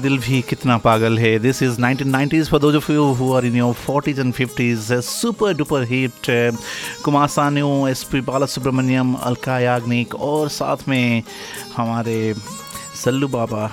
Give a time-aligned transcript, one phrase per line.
[0.00, 3.56] दिल भी कितना पागल है। This is 1990s for those of you who are in
[3.56, 6.30] your 40s and 50s super duper hit
[7.04, 11.22] Kumar Sanu S P Bala Subrahmanyam Alka Yagnik और साथ में
[11.76, 12.34] हमारे
[13.04, 13.64] सल्लू बाबा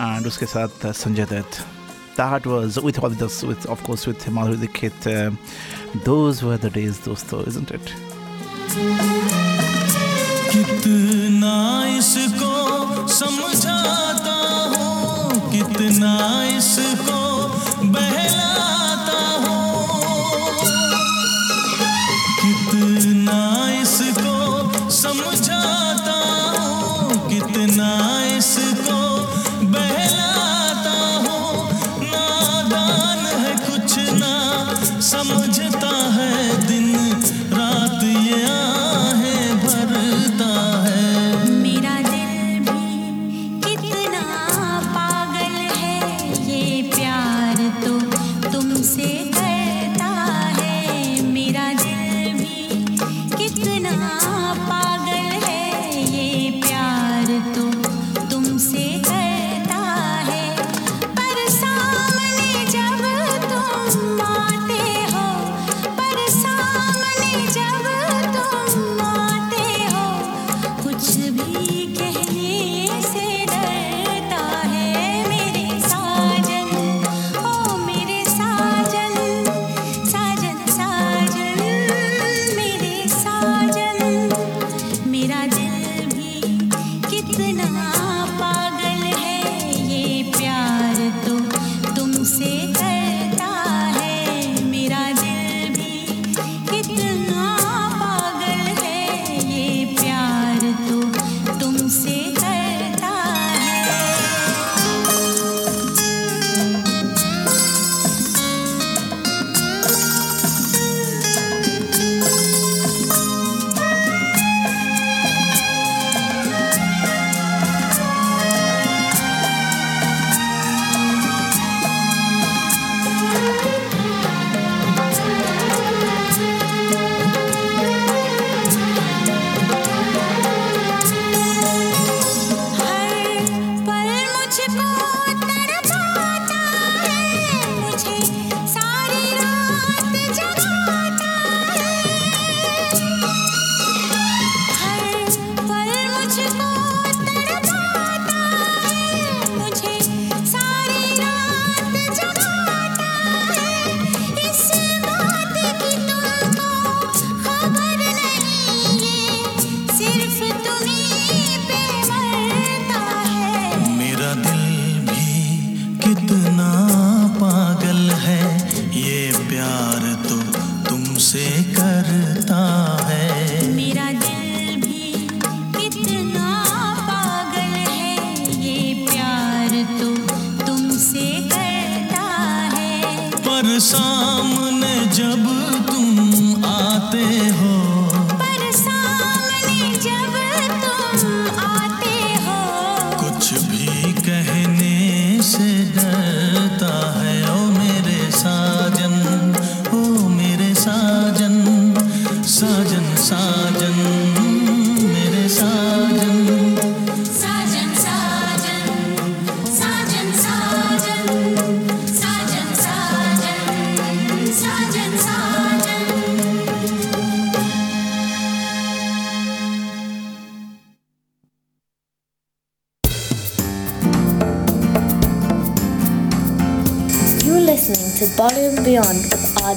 [0.00, 1.64] एंड उसके साथ Sanjay Dutt.
[2.18, 5.30] That was with all this with of course with Madhuri Dikit uh,
[6.08, 6.98] those were the days
[7.46, 7.92] isn't it?
[10.52, 11.54] कितना
[11.98, 14.09] इसको समझा
[15.82, 16.14] इतना
[16.56, 17.20] इसको
[17.92, 18.29] बह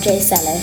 [0.03, 0.59] 摘下来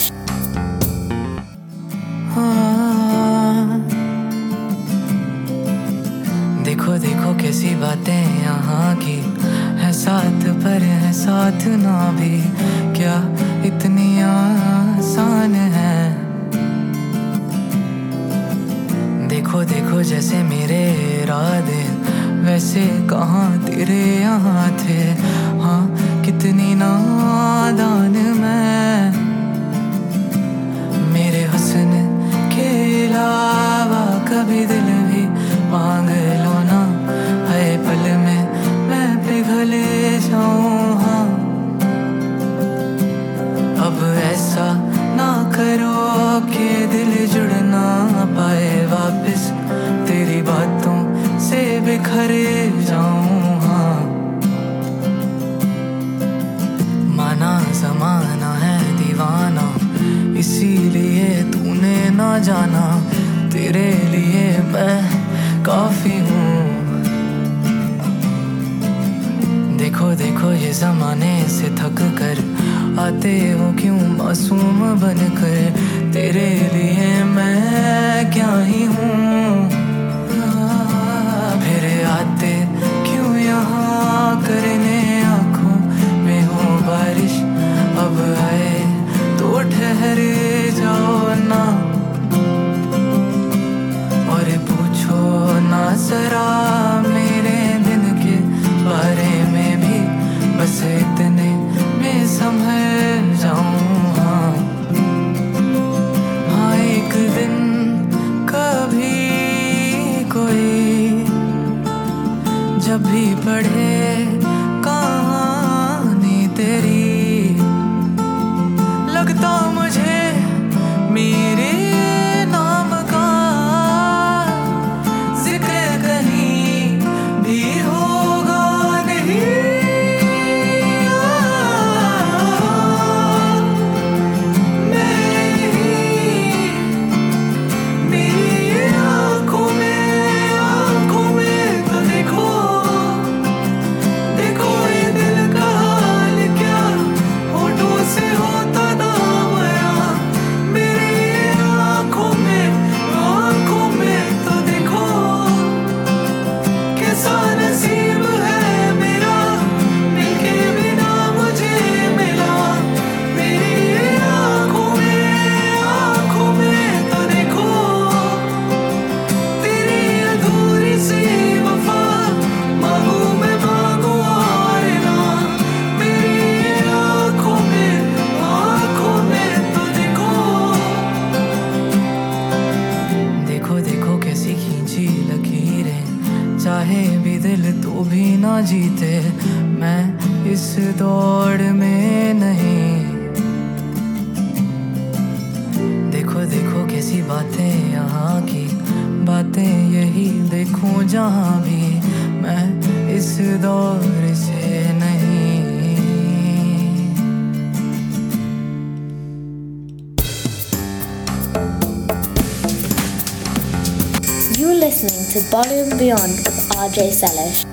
[215.49, 217.65] listening to Bollywood Beyond with RJ Salish.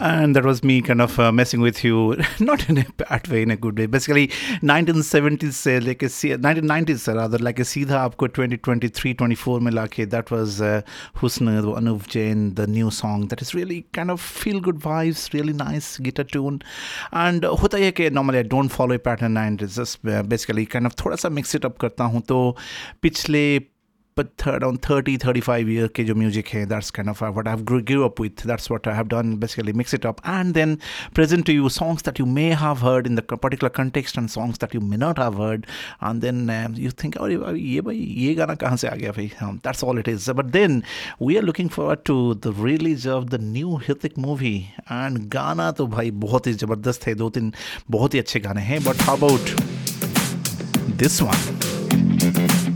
[0.00, 3.42] And that was me kind of uh, messing with you, not in a bad way,
[3.42, 3.86] in a good way.
[3.86, 4.26] Basically,
[4.62, 10.30] 1970s से लेके सी- 1990s से rather like सीधा आपको 2023 24 में लाके that
[10.32, 10.82] was uh,
[11.22, 15.32] Husn वो Anuv Jain the new song that is really kind of feel good vibes,
[15.32, 16.60] really nice guitar tune.
[17.12, 20.22] And uh, होता यह कि normally I don't follow a pattern and it's just uh,
[20.22, 22.56] basically kind of थोड़ा सा mix it up करता हूँ तो
[23.02, 23.44] पिछले
[24.17, 27.47] but third on 30 35 year ke jo music hai that's kind of uh, what
[27.51, 30.73] i've grew, up with that's what i have done basically mix it up and then
[31.19, 34.57] present to you songs that you may have heard in the particular context and songs
[34.63, 35.67] that you may not have heard
[36.01, 39.27] and then um, you think oh ye bhai ye gana kahan se aa gaya bhai
[39.47, 40.81] um, that's all it is but then
[41.29, 44.57] we are looking forward to the release of the new Hrithik movie
[44.99, 47.53] and गाना तो भाई बहुत ही ज़बरदस्त है दो तीन
[47.97, 49.45] बहुत ही अच्छे गाने हैं but how about
[51.03, 52.66] this one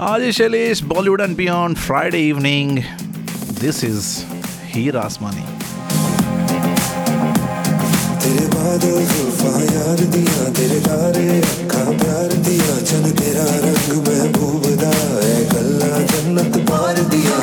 [0.00, 2.82] Ajish Elish, Bollywood and Beyond, Friday evening.
[3.54, 4.24] This is
[4.72, 5.44] Heer Asmani.
[8.22, 14.90] ਤੇਰੇ ਬਾਦਲ ਜ਼ੁਲਫਾਂ ਯਾਰ ਦੀਆਂ ਤੇਰੇ ਤਾਰੇ ਅੱਖਾਂ ਪਿਆਰ ਦੀਆਂ ਚੰਨ ਤੇਰਾ ਰੰਗ ਮਹਿਬੂਬ ਦਾ
[15.22, 17.40] ਐ ਗੱਲਾਂ ਜੰਨਤ ਪਾਰ ਦੀਆਂ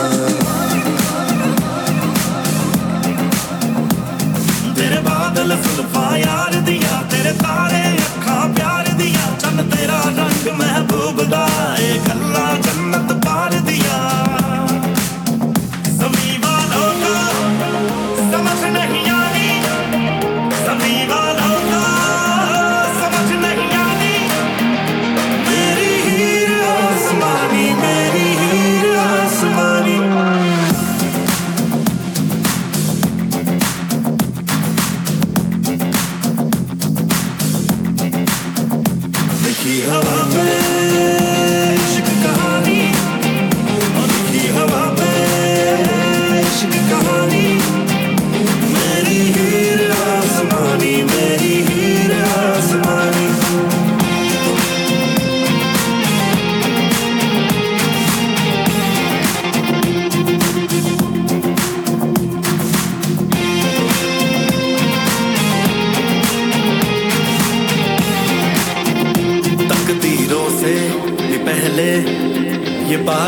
[4.76, 11.48] ਤੇਰੇ ਬਾਦਲ ਜ਼ੁਲਫਾਂ ਯਾਰ ਦੀਆਂ ਤੇਰੇ ਤਾਰੇ ਅੱਖਾਂ ਪਿਆਰ ਦੀਆਂ ਚੰਨ ਤੇਰਾ ਰੰਗ ਮਹਿਬੂਬ ਦਾ
[11.80, 14.27] ਏ ਗੱਲਾਂ ਜੰਨਤ ਬਾਰ ਦੀਆਂ।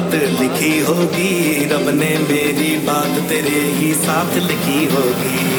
[0.10, 5.59] बात लिखी होगी रब ने मेरी बात तेरे ही साथ लिखी होगी।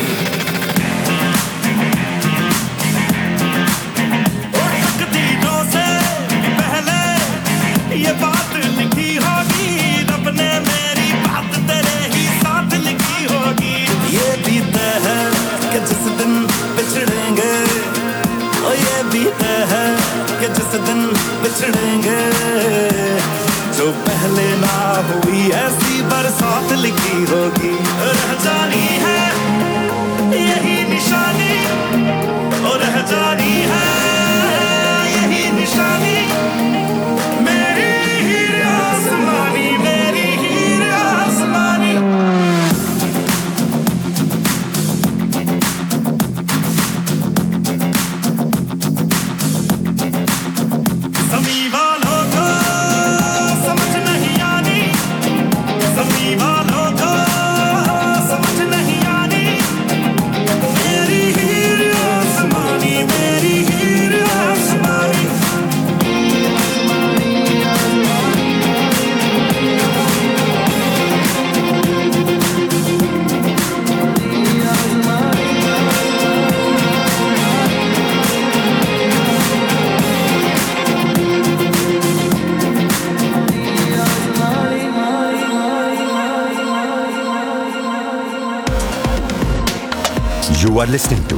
[90.90, 91.36] Listening to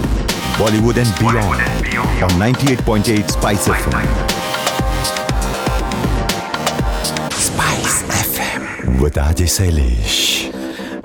[0.57, 1.61] Bollywood and Beyond
[2.23, 4.03] on 98.8 Spice FM.
[7.33, 10.52] Spice FM with Ajay Sailesh.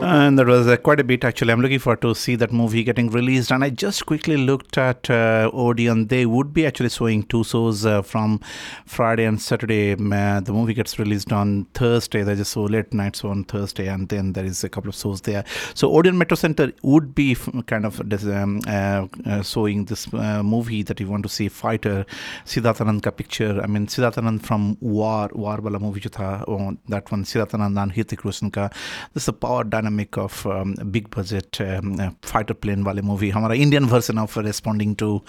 [0.09, 1.51] And there was uh, quite a bit actually.
[1.51, 3.51] I'm looking forward to see that movie getting released.
[3.51, 6.07] And I just quickly looked at uh, Odeon.
[6.07, 8.39] They would be actually showing two shows uh, from
[8.85, 9.91] Friday and Saturday.
[9.95, 12.23] Um, uh, the movie gets released on Thursday.
[12.23, 14.95] There's a show late night show on Thursday, and then there is a couple of
[14.95, 15.43] shows there.
[15.73, 17.35] So Odeon Metro Center would be
[17.65, 22.05] kind of um, uh, uh, showing this movie that you want to see, Fighter,
[22.45, 23.59] Siddharth Anand ka picture.
[23.61, 27.51] I mean Siddharth Anand from War, War wala movie jo tha, oh, that one Siddharth
[27.51, 28.71] Anand and Hrithik Roshan का
[29.13, 33.31] this is a power dynamic of um, big budget um, uh, fighter plane wale movie.
[33.31, 35.21] Hamara indian version of responding to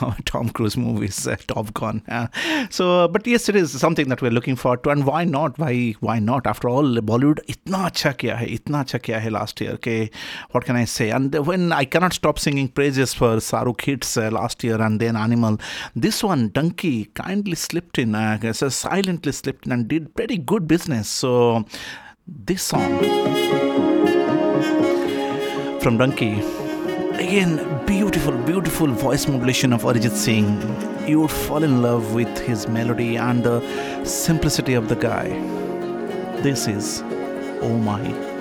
[0.00, 2.02] uh, tom cruise movies uh, top gun
[2.70, 4.90] so but yes it is something that we're looking forward to.
[4.90, 5.58] And why not?
[5.58, 6.46] Why why not?
[6.46, 9.78] After all bollywood itna acha hai itna acha hai last year
[10.50, 11.10] what can i say?
[11.10, 15.58] And when i cannot stop singing praises for saru kids last year and then animal
[15.96, 20.66] this one donkey kindly slipped in uh, so silently slipped in and did pretty good
[20.68, 21.08] business.
[21.08, 21.64] So
[22.26, 23.91] this song
[25.80, 26.40] from Donkey.
[27.14, 30.60] Again, beautiful, beautiful voice modulation of Arijit Singh.
[31.08, 33.60] You would fall in love with his melody and the
[34.04, 35.28] simplicity of the guy.
[36.42, 37.02] This is
[37.62, 38.32] Oh My.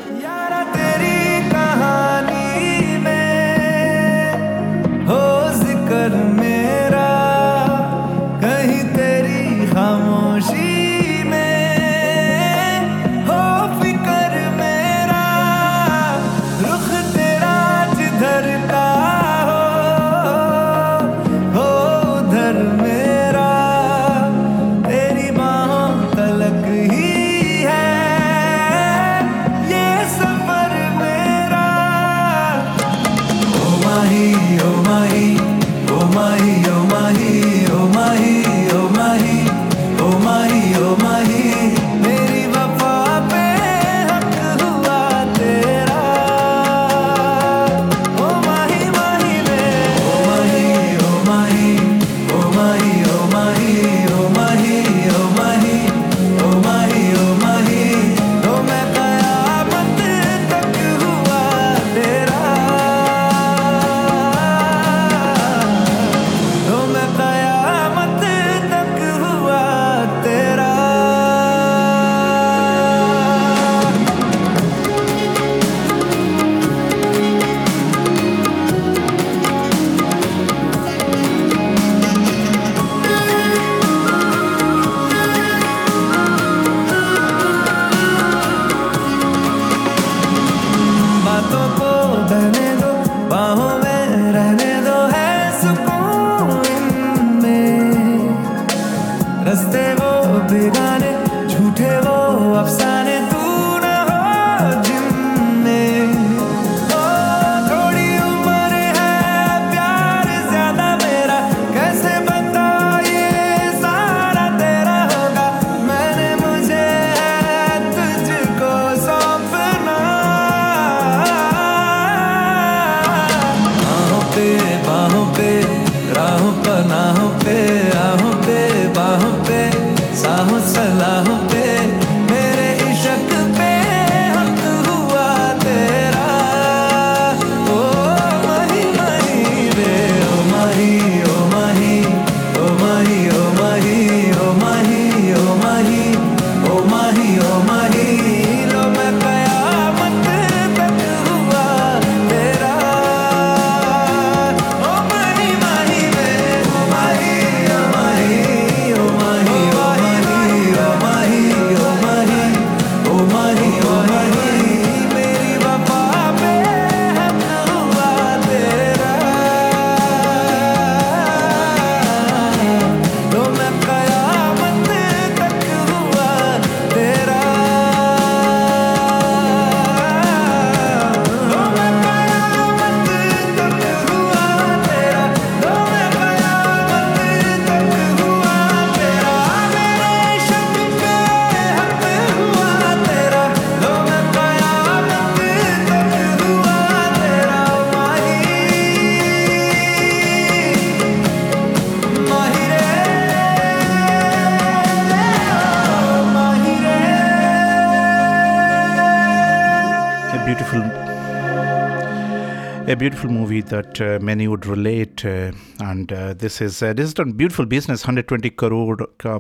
[213.72, 215.26] that uh, many would relate.
[215.26, 218.98] Uh, and uh, this is uh, this is done beautiful business, 120 crore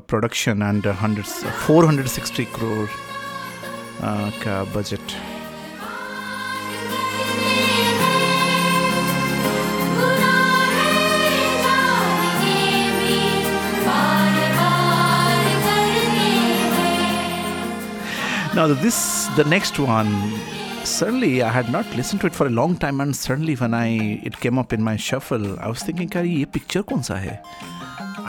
[0.07, 2.89] production and 100, 460 crore
[4.01, 5.01] uh, budget.
[18.53, 22.77] Now this the next one suddenly I had not listened to it for a long
[22.77, 26.29] time, and suddenly when I it came up in my shuffle, I was thinking, "Kari,
[26.29, 27.39] ye picture kon sa hai?"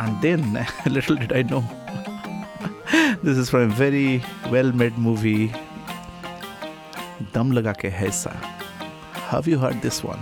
[0.03, 1.65] And then, little did I know,
[3.23, 5.53] this is from a very well-made movie,
[7.33, 8.35] Dam Laga Ke Haisa.
[9.33, 10.21] Have you heard this one?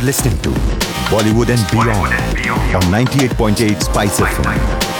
[0.00, 0.48] Are listening to
[1.10, 2.14] Bollywood and Beyond
[2.74, 4.99] on 98.8 Spice FM.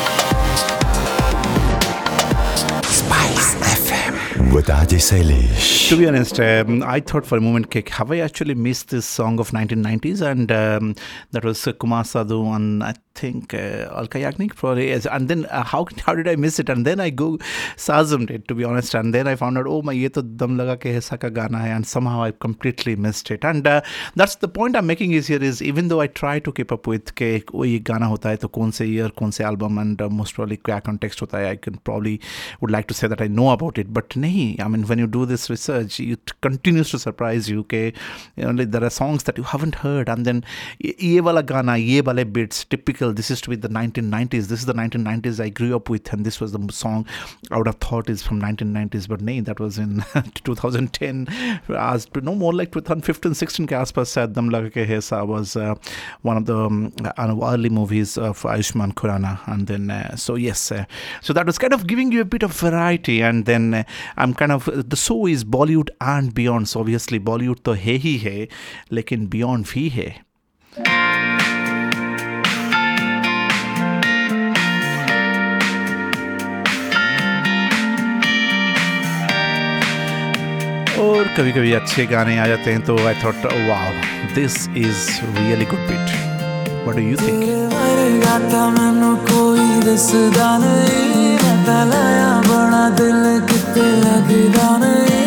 [5.91, 9.05] To be honest, um, I thought for a moment, Kick, have I actually missed this
[9.05, 10.23] song of 1990s?
[10.23, 10.95] And um,
[11.33, 14.91] that was uh, Kumar Sadhu and I think uh, Alka Yagnik probably.
[14.91, 15.07] Is.
[15.07, 16.69] And then uh, how how did I miss it?
[16.69, 17.39] And then I go
[17.77, 18.95] sazmed it to be honest.
[18.95, 21.59] And then I found out, oh my, ye to dam laga ke hai ka gana
[21.59, 21.69] hai.
[21.69, 23.45] And somehow I completely missed it.
[23.45, 23.83] And uh,
[24.15, 26.87] that's the point I'm making is here is even though I try to keep up
[26.87, 30.01] with ke oh ye gana hota hai to kaun se year, kaun se album, and
[30.01, 31.51] uh, most probably kya context hota hai.
[31.51, 32.21] I can probably
[32.61, 34.17] would like to say that I know about it, but
[34.65, 37.93] i mean when you do this research it continues to surprise you okay?
[38.37, 40.45] You know, there are songs that you haven't heard and then
[40.79, 42.25] ye wala gana ye wale
[42.75, 46.13] typical this is to be the 1990s this is the 1990s i grew up with
[46.13, 47.07] and this was the song
[47.51, 50.03] i would have thought is from 1990s but nay that was in
[50.45, 51.29] 2010
[51.77, 55.75] as no more like 2015 16 Kaspar said dam laga hesa was uh,
[56.23, 60.73] one of the um, uh, early movies of Aishman Kurana, and then uh, so yes
[60.73, 60.85] uh,
[61.21, 63.83] so that was kind of giving you a bit of variety and then uh,
[64.21, 68.17] I am kind of the so is Bollywood and beyond obviously Bollywood तो है ही
[68.19, 68.49] है
[68.93, 70.09] लेकिन beyond भी है
[81.01, 85.65] और कभी कभी अच्छे गाने आ जाते हैं तो I thought wow this is really
[85.65, 87.41] good bit what do you think
[91.67, 93.23] दलया बड़ा दिल
[93.75, 95.20] दल लगदा नहीं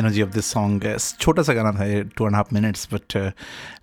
[0.00, 1.86] एनर्जी ऑफ़ दिस सॉन्ग छोटा सा गाना था
[2.16, 3.16] two and half minutes but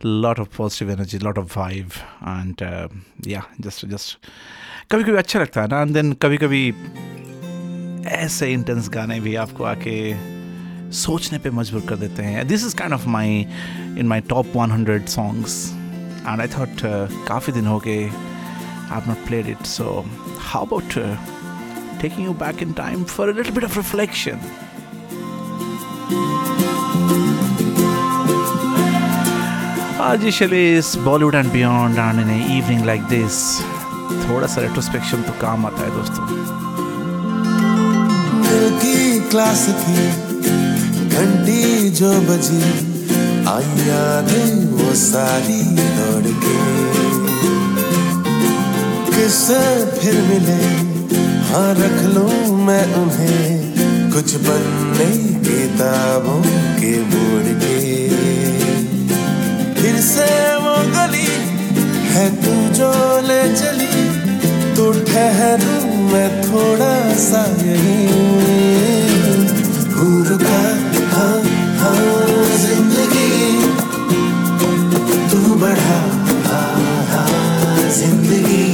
[0.05, 1.91] lot of positive energy lot of vibe
[2.23, 2.63] and
[3.27, 4.17] yeah just just
[4.91, 6.63] कभी कभी अच्छा लगता है ना एंड देन कभी कभी
[8.07, 9.97] ऐसे इंटेंस गाने भी आपको आके
[10.91, 13.39] सोचने पे मजबूर कर देते हैं। This is kind of my
[13.99, 15.55] in my top one hundred songs
[16.27, 16.81] and I thought
[17.27, 20.05] काफ़ी दिन हो गए I not played it so
[20.39, 20.93] how about
[22.01, 24.39] taking you back in time for little bit of reflection
[30.07, 33.59] आज इस Bollywood and beyond and in evening like this
[34.29, 36.27] थोड़ा सा retrospection तो काम आता है दोस्तों।
[38.79, 40.05] की क्लास की
[41.09, 42.61] घंटी जो बजी
[43.47, 46.57] आई यादें वो सारी दौड़ के
[49.11, 49.61] किससे
[49.99, 50.59] फिर मिले
[51.49, 55.11] हाँ रख लूँ मैं उन्हें, कुछ बनने
[55.49, 56.41] किताबों
[56.79, 57.26] के फिर
[60.01, 61.29] से वो गली
[62.11, 62.91] है, तू जो
[63.27, 63.95] ले चली
[64.75, 65.81] तो ठहरूं
[66.11, 68.01] मैं थोड़ा सा यही।
[69.93, 70.61] हूँ रुका
[72.57, 73.31] ज़िंदगी।
[75.31, 75.99] तू बढ़ा
[76.47, 78.65] हाँ हाँ ज़िंदगी।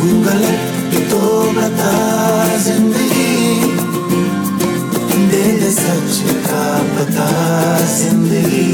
[0.00, 0.22] हूँ
[1.10, 1.94] तो बता
[2.64, 3.09] ज़िंदगी।
[7.10, 8.68] पता ज़िंदगी।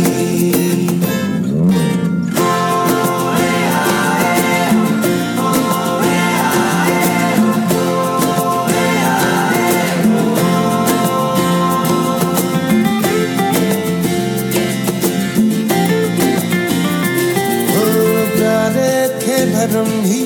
[19.46, 20.20] भरम भी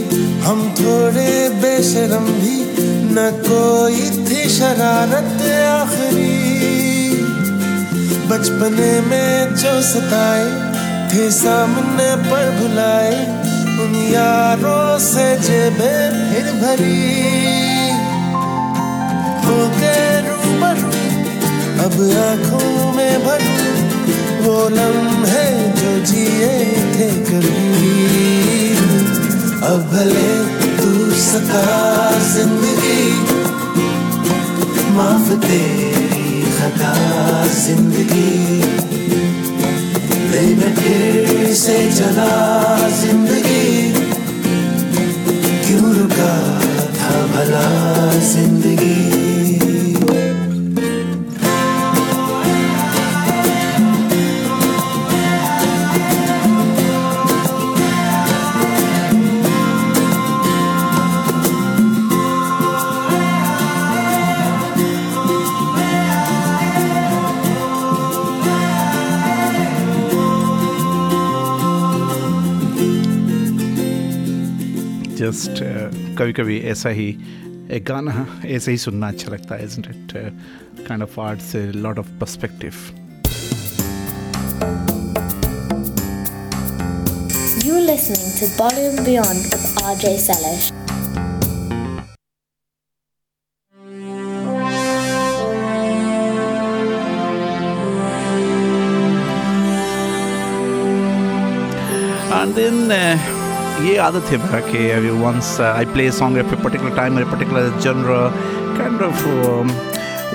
[0.44, 1.30] हम थोड़े
[1.62, 2.56] बेशरम भी
[3.14, 6.19] न कोई थी शरारत आखिरी।
[8.30, 10.44] बचपने में जो सताए,
[11.10, 13.14] थे सामने पर भुलाए,
[13.82, 15.94] उन यारों से जेबे
[16.28, 17.00] फिर भरी।
[19.44, 20.08] हो गए
[21.80, 23.54] अब आँखों में भरू,
[24.44, 25.46] वो लम्हे
[25.80, 26.52] जो जिए
[26.94, 27.90] थे कभी
[29.70, 30.30] अब भले
[30.78, 30.90] तू
[31.20, 31.64] सता
[32.28, 33.02] ज़िंदगी,
[34.96, 36.19] माफ़ तेरी
[36.60, 36.94] खता
[37.48, 38.32] ज़िंदगी।
[40.30, 42.32] मैं फिर से चला
[43.00, 43.92] ज़िंदगी।
[45.64, 46.34] क्यों रुका
[46.98, 47.66] था भला
[48.32, 48.99] ज़िंदगी?
[75.30, 75.62] जस्ट
[76.18, 77.08] कभी कभी ऐसा ही
[77.70, 80.14] एक गाना ऐसे ही सुनना अच्छा लगता है isn't it
[80.88, 82.72] kind of arts lot of perspective
[87.64, 90.70] You're listening to Bollywood Beyond with RJ Salish.
[102.32, 102.88] And then
[103.86, 107.78] ये आदत है मेरा कि अभी once I play song of particular time और particular
[107.80, 108.08] genre
[108.78, 109.24] kind of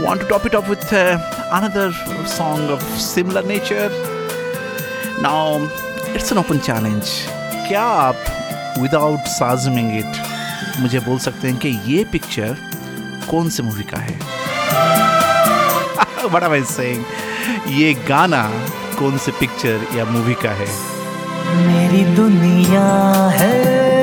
[0.05, 1.91] want to top it up with another
[2.27, 3.91] song of similar nature
[5.21, 5.59] now
[6.15, 7.09] it's an open challenge
[7.67, 8.25] क्या आप
[8.79, 12.57] without साजमिंग it मुझे बोल सकते हैं कि ये पिक्चर
[13.29, 14.19] कौन से मूवी का है?
[16.31, 17.05] बड़ा भाई सिंह
[17.69, 18.43] ये गाना
[18.99, 20.94] कौन से पिक्चर या मूवी का है?
[21.53, 22.87] मेरी दुनिया
[23.29, 23.94] है।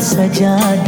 [0.00, 0.79] saja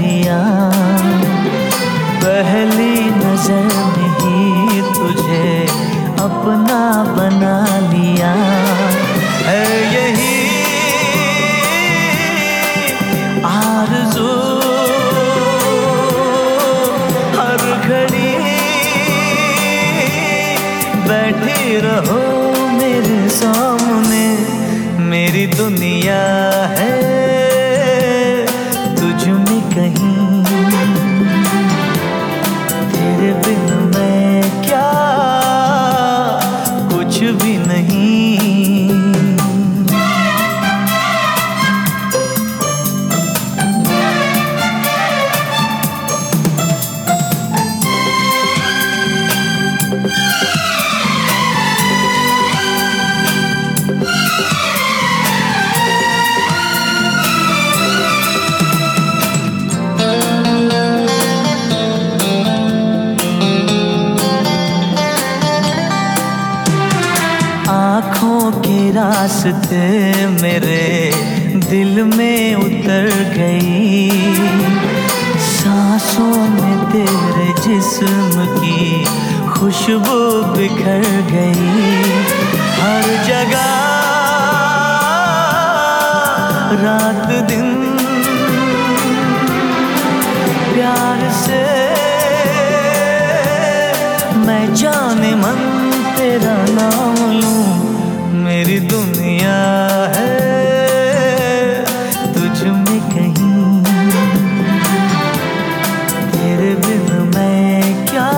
[106.43, 108.31] तेरे बिन मैं क्या?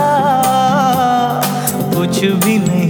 [1.94, 2.83] कुछ भी नहीं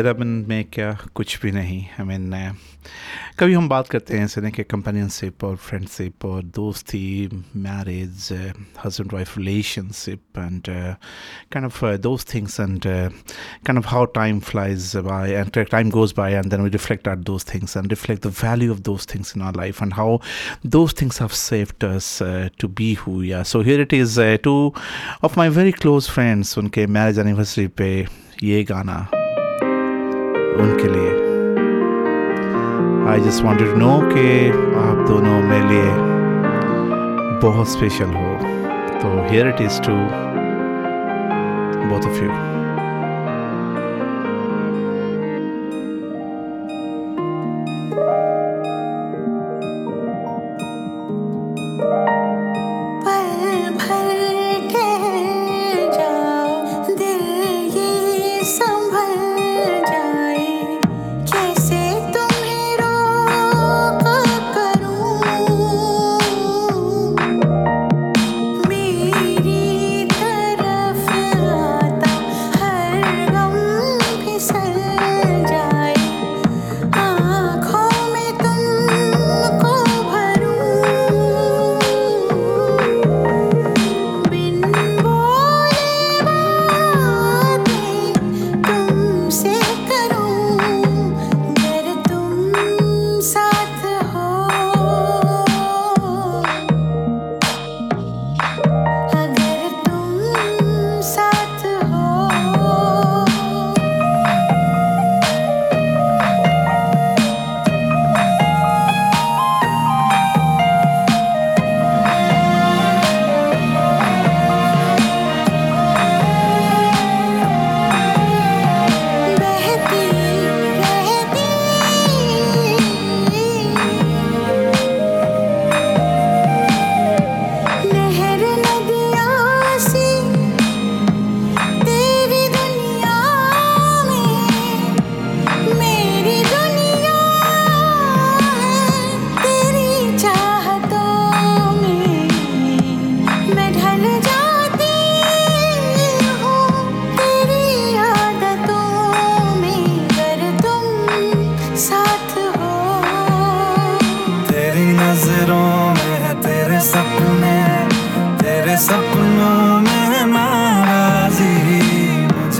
[0.00, 2.54] तेरा में क्या कुछ भी नहीं। हमें नया
[3.38, 8.28] कभी हम बात करते हैं ऐसे नहीं कि कंपेनियनशिप और फ्रेंडशिप और दोस्ती marriage
[8.84, 10.62] husband wife relationship and
[11.52, 16.34] kind of those things and kind of how time flies by and time goes by
[16.34, 19.42] and then we reflect our those things and reflect the value of those things in
[19.42, 20.18] our life and how
[20.66, 22.18] those things have shaped us
[22.60, 24.74] to be who so here it is two
[25.24, 28.06] of my very close friends उनके marriage anniversary पे
[28.42, 29.06] ये गाना।
[30.60, 31.18] उनके लिए।
[33.10, 34.48] I just wanted no कि
[34.84, 35.92] आप दोनों मेरे लिए
[37.42, 38.38] बहुत स्पेशल हो।
[39.02, 39.96] तो here it is to
[41.88, 42.49] both of you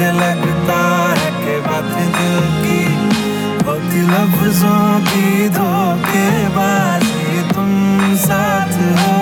[0.01, 0.77] मुझे लगता
[1.13, 2.79] है कि बात दिल की
[3.67, 5.49] होती लफ्जों की
[7.53, 7.69] तुम
[8.25, 9.15] साथ हो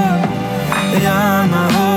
[1.03, 1.21] या
[1.51, 1.88] ना हो।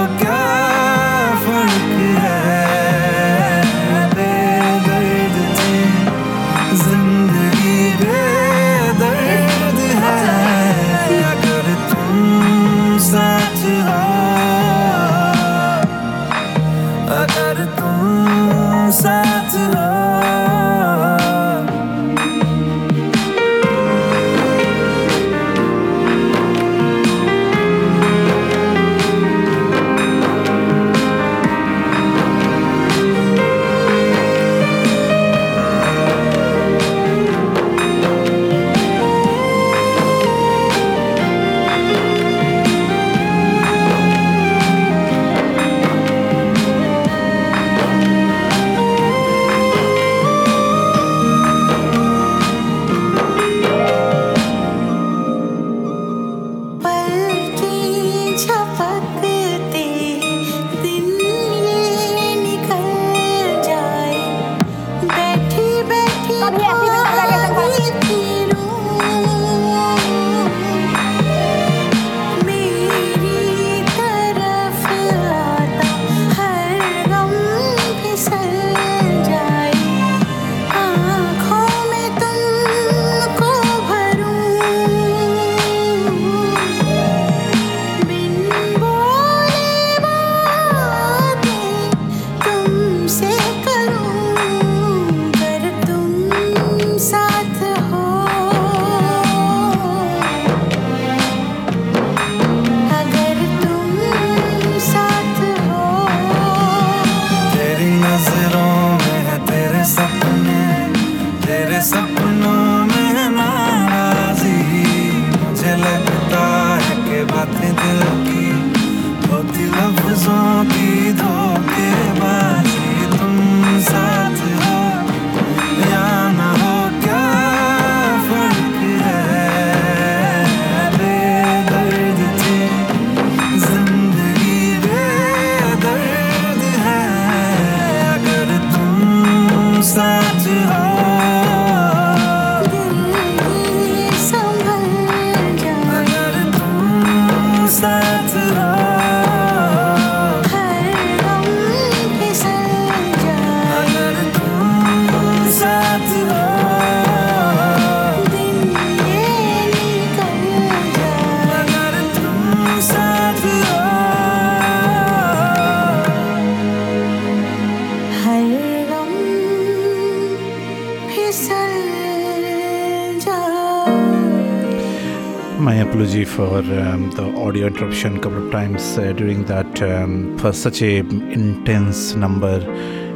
[178.71, 179.83] times uh, during that.
[179.83, 182.57] Um, for such a intense number,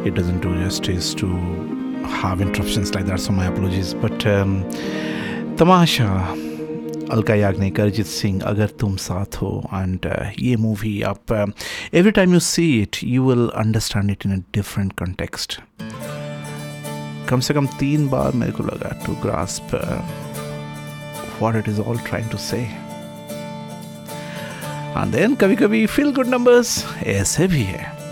[0.05, 1.27] it doesn't do justice to
[2.21, 3.21] have interruptions like that.
[3.21, 3.95] So my apologies.
[3.95, 4.69] But um,
[5.57, 6.11] Tamasha,
[7.13, 10.07] Alka Yagnik Arijit Singh अगर तुम साथ हो एंड
[10.41, 14.93] ये मूवी आप every time you see it you will understand it in a different
[14.99, 15.59] context
[17.31, 19.77] कम से कम तीन बार मेरे को लगा to grasp
[21.41, 22.69] what it is all trying to say.
[24.98, 28.05] and then कभी कभी फील गुड नंबर्स ऐसे भी है।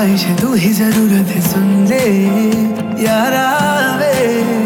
[0.00, 2.04] ख्वाहिश तू ही ज़रूरत है सुन ले
[3.04, 3.48] यारा
[3.96, 4.59] वे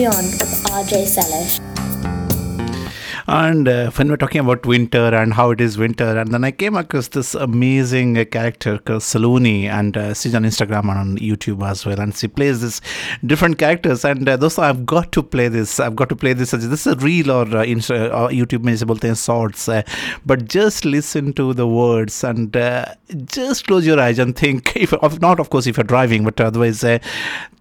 [0.00, 1.59] Beyond with RJ Salish.
[3.32, 6.50] And uh, when we're talking about winter and how it is winter, and then I
[6.50, 11.16] came across this amazing uh, character called Saloni, and uh, she's on Instagram and on
[11.18, 12.00] YouTube as well.
[12.00, 12.80] And she plays this
[13.24, 15.78] different characters, and uh, those I've got to play this.
[15.78, 16.50] I've got to play this.
[16.50, 19.82] This is a real or, uh, Insta- uh, or YouTube manageable thing sorts, uh,
[20.26, 22.52] but just listen to the words and
[23.26, 24.72] just close your eyes and think.
[24.80, 26.84] If not, of course, if you're driving, but otherwise,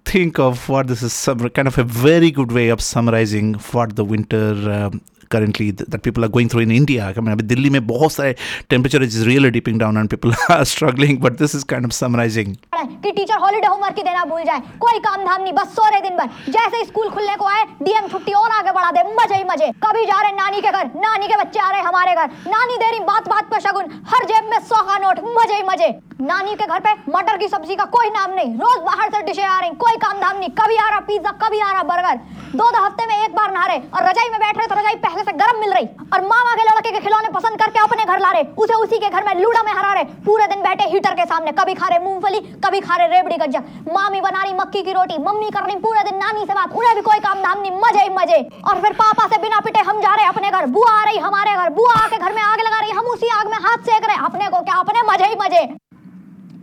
[0.04, 1.14] think of what this is.
[1.14, 4.56] Some kind of a very good way of summarizing what the winter.
[4.72, 5.02] Um,
[5.36, 7.12] currently th- that people are going through in India.
[7.18, 8.36] I mean, Delhi में बहुत सारे
[8.74, 11.20] temperature is really dipping down and people are struggling.
[11.26, 12.58] But this is kind of summarizing.
[13.04, 16.02] कि teacher holiday homework की देना भूल जाए। कोई काम धाम नहीं बस सो रहे
[16.02, 19.44] दिन भर। जैसे स्कूल खुलने को आए डीएम छुट्टी और आगे बढ़ा दे मज़े ही
[19.52, 22.78] मज़े। कभी जा रहे नानी के घर नानी के बच्चे आ रहे हमारे घर। नानी
[22.84, 25.90] दे रही बात बात पे शगुन हर जेब में सौ का नोट मज़े ही मज़े।
[26.22, 29.44] नानी के घर पे मटर की सब्ज़ी का कोई नाम नहीं। रोज बाहर से डिशे
[29.44, 32.20] आ रही कोई काम धाम नहीं। कभी आ रहा पिज्जा कभी आ रहा बर्गर
[32.56, 34.96] दो दो हफ़्ते में एक बार नहा रहे और रजाई में बैठ रहे तो रजाई
[35.06, 38.20] पहले से गर्म मिल रही। और मामा के लड़के के खिलौने पसंद करके अपने घर
[38.20, 41.14] ला रहे। उसे उसी के घर में लूडा में हरा रहे। पूरे दिन बैठे हीटर
[41.14, 43.60] के सामने। कभी खा रहे मूंगफली, कभी खा रहे रेबड़ी गज्जा
[43.90, 46.96] मामी बना रही मक्की की रोटी, मम्मी कर रही पूरे दिन नानी से बात। उन्हें
[46.96, 50.02] भी कोई काम धाम नहीं मज़े ही मज़े। और फिर पापा से बिना पिटे हम
[50.02, 52.80] जा रहे अपने घर। बुआ आ रही हमारे घर। बुआ आके घर में आग लगा
[52.80, 54.76] रही। हम उसी आग में हाथ सेक रहे अपने को क्या?
[54.78, 55.68] अपने मज़े ही मज़े।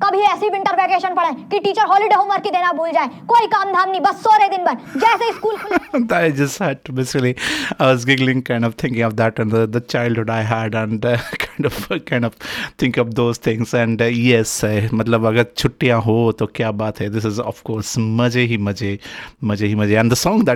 [0.02, 3.72] कभी ऐसी विंटर वैकेशन पड़े कि टीचर हॉलीडे होमवर्क की देना भूल जाए कोई काम
[3.72, 5.56] धाम नहीं बस सो रहे दिन भर जैसे school
[6.96, 7.36] basically,
[7.78, 11.04] I was giggling, kind of thinking of that and the, the childhood I had, and
[11.04, 12.34] uh, kind of kind of
[12.78, 13.72] think of those things.
[13.74, 17.10] And uh, yes, uh, मतलब अगर छुट्टियाँ हो तो क्या बात है.
[17.10, 18.98] This is of course मज़े ही मज़े,
[19.44, 19.96] मज़े ही मज़े.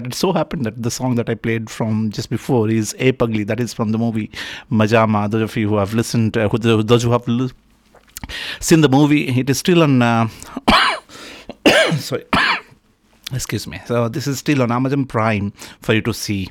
[0.01, 3.45] It so happened that the song that I played from just before is A Pugly.
[3.45, 4.31] That is from the movie
[4.71, 5.31] Majama.
[5.31, 7.51] Those of you who have listened, uh, who, those who have li-
[8.60, 10.02] seen the movie, it is still on.
[10.02, 10.28] Uh,
[11.98, 12.26] sorry.
[13.34, 13.82] Excuse me.
[13.86, 16.50] So this is still on Amazon Prime for you to see.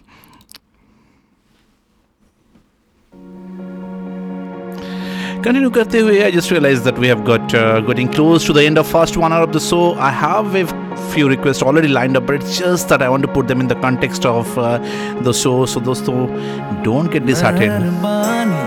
[5.44, 8.64] Continue करते हुए I just realized that we have got uh, getting close to the
[8.64, 9.92] end of first one hour of the show.
[9.94, 10.64] I have a
[11.12, 13.68] few requests already lined up, but it's just that I want to put them in
[13.68, 14.78] the context of uh,
[15.20, 15.66] the show.
[15.66, 18.57] So दोस्तों, don't get disheartened.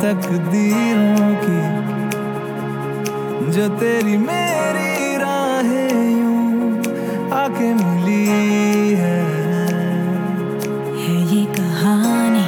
[0.00, 1.60] तकदीरों की,
[3.52, 6.42] जो तेरी मेरी राहें यूँ
[7.34, 8.26] आके मिली
[8.94, 9.22] है।
[10.98, 12.46] है ये कहानी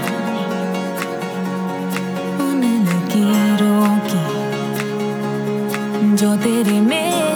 [2.44, 4.24] उन लकीरों की,
[6.16, 7.29] जो तेरी मेरे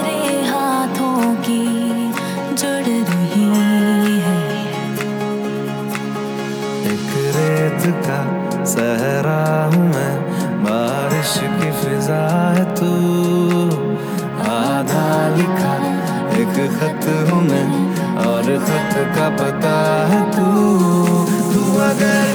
[8.85, 10.13] सहरा हूँ मैं।
[10.63, 12.91] बारिश की फिजा है तू।
[14.51, 15.73] आधा लिखा,
[16.35, 20.45] एक खत हूँ मैं। और खत का पता है तू।
[21.53, 22.25] तू अगर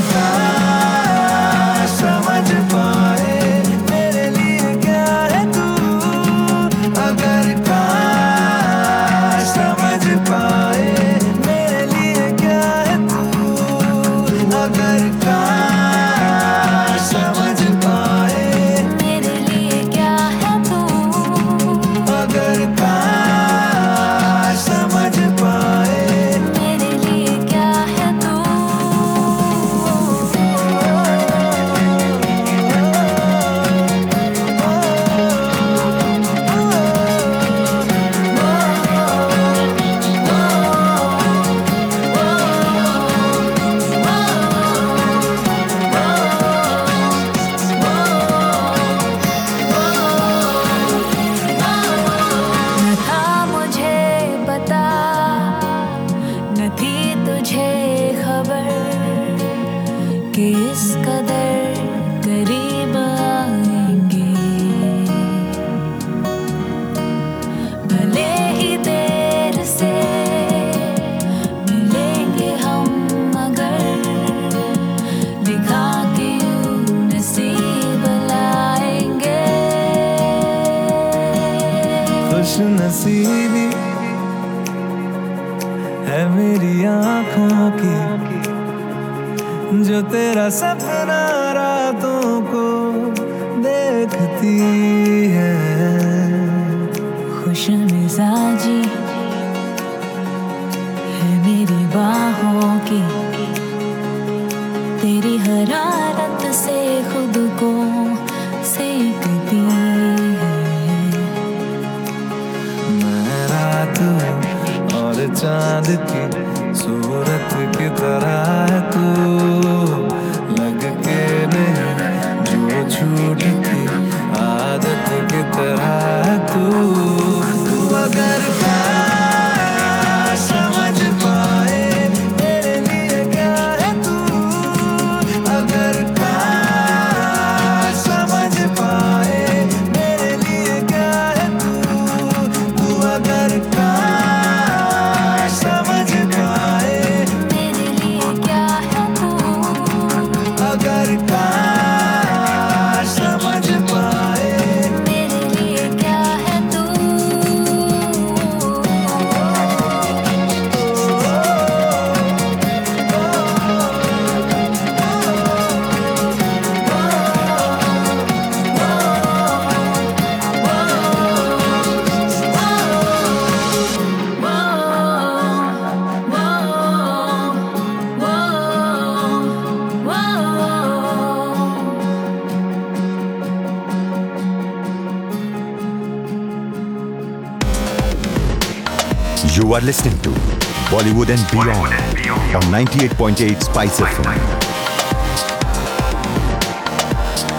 [191.39, 194.41] Bollywood and Beyond on 98.8 Spice FM.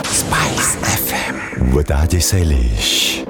[0.05, 3.20] Spice FM with Adi Salish.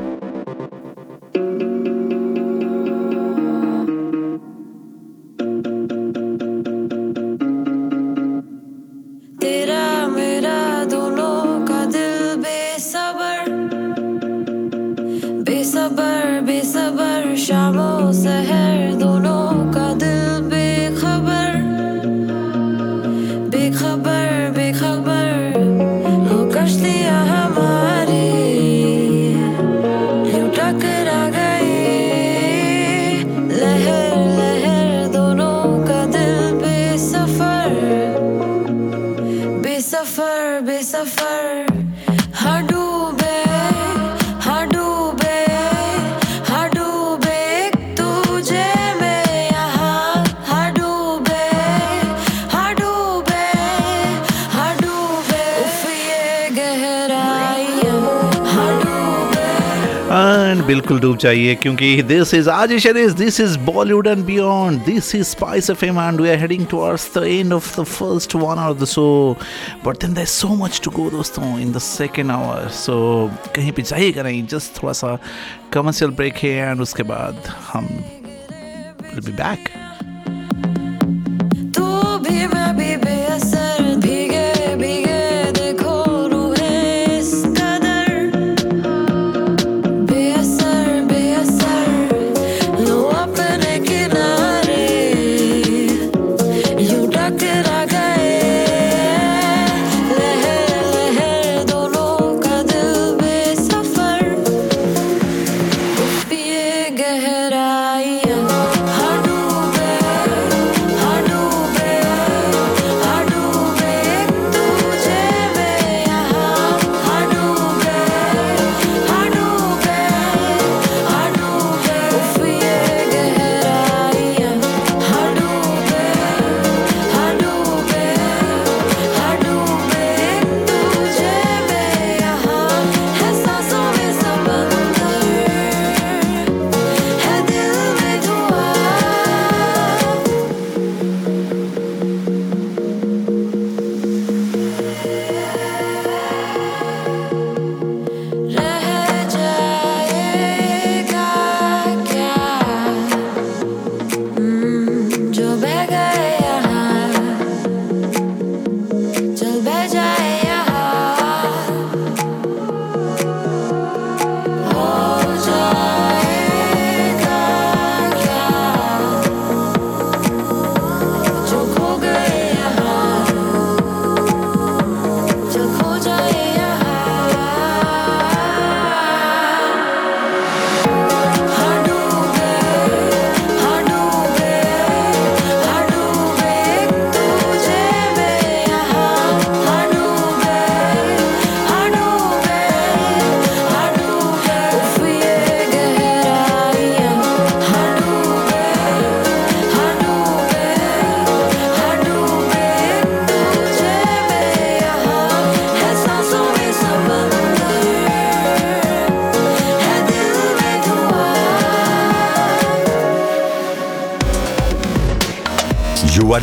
[60.61, 65.13] मन बिल्कुल डूब जाइए, क्योंकि दिस इज़ आज शरीज this is Bollywood and beyond this
[65.15, 68.59] is spice of M and we are heading towards the end of the first one
[68.59, 69.05] hour the show
[69.85, 72.95] but then there so much to go दोस्तों in the second hour so
[73.55, 75.17] कहीं पर जाइएगा नहीं just थोड़ा सा
[75.73, 77.87] commercial break है and उसके बाद हम
[79.13, 79.69] will be back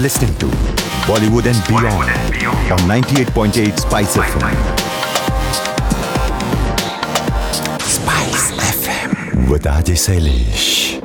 [0.09, 0.47] listening to
[1.05, 2.09] Bollywood and Beyond
[2.73, 4.55] on 98.8 Spice FM.
[7.83, 10.98] Spice FM with Ajay Salish.